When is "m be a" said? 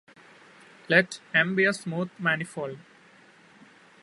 1.31-1.73